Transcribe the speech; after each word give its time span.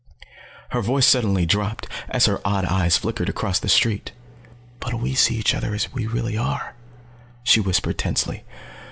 Her 0.69 0.81
voice 0.81 1.05
suddenly 1.05 1.45
dropped 1.45 1.85
as 2.09 2.25
her 2.25 2.41
odd 2.43 2.65
eyes 2.65 2.97
flickered 2.97 3.29
across 3.29 3.59
the 3.59 3.69
street. 3.69 4.13
"But 4.79 4.95
we 4.95 5.13
see 5.13 5.35
each 5.35 5.53
other 5.53 5.75
as 5.75 5.93
we 5.93 6.07
really 6.07 6.35
are," 6.35 6.73
she 7.43 7.59
whispered 7.59 7.99
tensely. 7.99 8.43